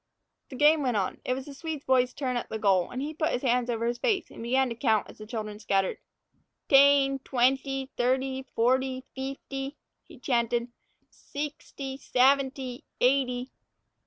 [0.49, 1.21] The game went on.
[1.23, 3.85] It was the Swede boy's turn at the goal, and he put his hands over
[3.85, 5.99] his face and began to count as the children scattered.
[6.67, 10.69] "Tane, twanety, thirty, forty, feefty," he chanted,
[11.11, 13.51] "seexty, saventy, eighty."